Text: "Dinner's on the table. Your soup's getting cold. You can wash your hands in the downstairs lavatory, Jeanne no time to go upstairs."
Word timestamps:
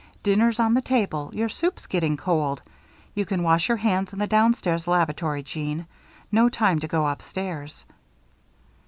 "Dinner's 0.23 0.59
on 0.59 0.73
the 0.73 0.81
table. 0.81 1.29
Your 1.31 1.47
soup's 1.47 1.85
getting 1.85 2.17
cold. 2.17 2.63
You 3.13 3.23
can 3.23 3.43
wash 3.43 3.67
your 3.67 3.77
hands 3.77 4.11
in 4.13 4.17
the 4.17 4.25
downstairs 4.25 4.87
lavatory, 4.87 5.43
Jeanne 5.43 5.85
no 6.31 6.49
time 6.49 6.79
to 6.79 6.87
go 6.87 7.05
upstairs." 7.07 7.85